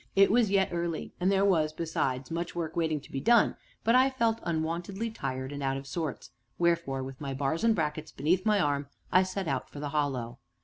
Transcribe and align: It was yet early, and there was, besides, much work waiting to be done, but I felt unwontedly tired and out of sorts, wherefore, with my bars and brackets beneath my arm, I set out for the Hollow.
It 0.15 0.31
was 0.31 0.49
yet 0.49 0.69
early, 0.73 1.13
and 1.19 1.31
there 1.31 1.45
was, 1.45 1.71
besides, 1.73 2.31
much 2.31 2.55
work 2.55 2.75
waiting 2.75 2.99
to 3.01 3.11
be 3.11 3.19
done, 3.19 3.55
but 3.83 3.93
I 3.93 4.09
felt 4.09 4.39
unwontedly 4.41 5.11
tired 5.11 5.51
and 5.51 5.61
out 5.61 5.77
of 5.77 5.85
sorts, 5.85 6.31
wherefore, 6.57 7.03
with 7.03 7.21
my 7.21 7.35
bars 7.35 7.63
and 7.63 7.75
brackets 7.75 8.11
beneath 8.11 8.43
my 8.43 8.59
arm, 8.59 8.87
I 9.11 9.21
set 9.21 9.47
out 9.47 9.69
for 9.69 9.79
the 9.79 9.89
Hollow. 9.89 10.39